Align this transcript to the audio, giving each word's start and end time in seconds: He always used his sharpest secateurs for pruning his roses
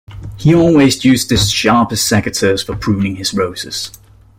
He 0.35 0.55
always 0.55 1.05
used 1.05 1.29
his 1.29 1.51
sharpest 1.51 2.11
secateurs 2.11 2.65
for 2.65 2.75
pruning 2.75 3.17
his 3.17 3.35
roses 3.35 3.91